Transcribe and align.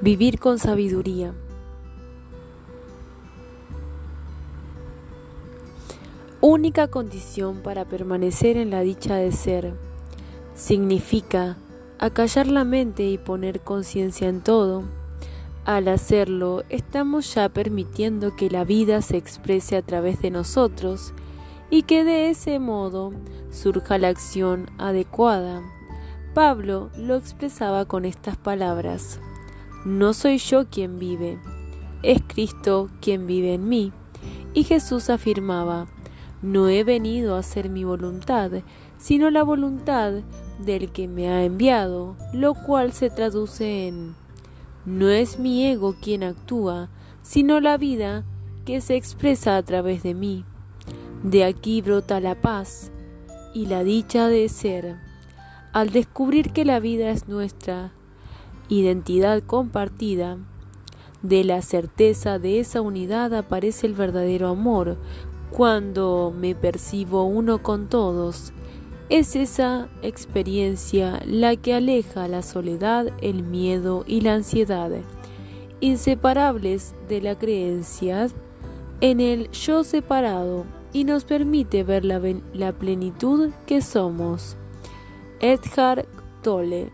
Vivir 0.00 0.38
con 0.38 0.60
sabiduría. 0.60 1.34
Única 6.40 6.86
condición 6.86 7.62
para 7.64 7.84
permanecer 7.84 8.56
en 8.56 8.70
la 8.70 8.82
dicha 8.82 9.16
de 9.16 9.32
ser. 9.32 9.74
Significa 10.54 11.56
acallar 11.98 12.46
la 12.46 12.62
mente 12.62 13.08
y 13.10 13.18
poner 13.18 13.58
conciencia 13.58 14.28
en 14.28 14.40
todo. 14.40 14.84
Al 15.64 15.88
hacerlo, 15.88 16.62
estamos 16.68 17.34
ya 17.34 17.48
permitiendo 17.48 18.36
que 18.36 18.50
la 18.50 18.62
vida 18.62 19.02
se 19.02 19.16
exprese 19.16 19.76
a 19.76 19.82
través 19.82 20.22
de 20.22 20.30
nosotros 20.30 21.12
y 21.70 21.82
que 21.82 22.04
de 22.04 22.30
ese 22.30 22.60
modo 22.60 23.12
surja 23.50 23.98
la 23.98 24.10
acción 24.10 24.70
adecuada. 24.78 25.60
Pablo 26.34 26.90
lo 26.96 27.16
expresaba 27.16 27.86
con 27.86 28.04
estas 28.04 28.36
palabras. 28.36 29.18
No 29.84 30.12
soy 30.12 30.38
yo 30.38 30.66
quien 30.68 30.98
vive, 30.98 31.38
es 32.02 32.20
Cristo 32.26 32.88
quien 33.00 33.26
vive 33.26 33.54
en 33.54 33.68
mí. 33.68 33.92
Y 34.54 34.64
Jesús 34.64 35.10
afirmaba, 35.10 35.86
no 36.42 36.68
he 36.68 36.84
venido 36.84 37.34
a 37.34 37.40
hacer 37.40 37.68
mi 37.68 37.84
voluntad, 37.84 38.50
sino 38.98 39.30
la 39.30 39.42
voluntad 39.42 40.12
del 40.58 40.90
que 40.90 41.08
me 41.08 41.28
ha 41.28 41.44
enviado, 41.44 42.16
lo 42.32 42.54
cual 42.54 42.92
se 42.92 43.10
traduce 43.10 43.86
en, 43.86 44.14
no 44.84 45.08
es 45.08 45.38
mi 45.38 45.66
ego 45.66 45.94
quien 46.00 46.24
actúa, 46.24 46.88
sino 47.22 47.60
la 47.60 47.76
vida 47.76 48.24
que 48.64 48.80
se 48.80 48.96
expresa 48.96 49.56
a 49.56 49.62
través 49.62 50.02
de 50.02 50.14
mí. 50.14 50.44
De 51.22 51.44
aquí 51.44 51.82
brota 51.82 52.20
la 52.20 52.40
paz 52.40 52.90
y 53.54 53.66
la 53.66 53.84
dicha 53.84 54.28
de 54.28 54.48
ser. 54.48 54.96
Al 55.72 55.90
descubrir 55.90 56.52
que 56.52 56.64
la 56.64 56.80
vida 56.80 57.10
es 57.10 57.28
nuestra, 57.28 57.92
identidad 58.68 59.42
compartida, 59.42 60.38
de 61.22 61.42
la 61.42 61.62
certeza 61.62 62.38
de 62.38 62.60
esa 62.60 62.80
unidad 62.80 63.34
aparece 63.34 63.86
el 63.86 63.94
verdadero 63.94 64.48
amor, 64.48 64.98
cuando 65.50 66.32
me 66.36 66.54
percibo 66.54 67.24
uno 67.24 67.62
con 67.62 67.88
todos. 67.88 68.52
Es 69.08 69.34
esa 69.34 69.88
experiencia 70.02 71.20
la 71.26 71.56
que 71.56 71.74
aleja 71.74 72.28
la 72.28 72.42
soledad, 72.42 73.06
el 73.22 73.42
miedo 73.42 74.04
y 74.06 74.20
la 74.20 74.34
ansiedad, 74.34 74.90
inseparables 75.80 76.94
de 77.08 77.22
la 77.22 77.38
creencia 77.38 78.28
en 79.00 79.20
el 79.20 79.50
yo 79.50 79.82
separado 79.84 80.66
y 80.92 81.04
nos 81.04 81.24
permite 81.24 81.84
ver 81.84 82.04
la, 82.04 82.20
la 82.52 82.72
plenitud 82.72 83.50
que 83.66 83.80
somos. 83.80 84.56
Edgar 85.40 86.06
Tolle 86.42 86.90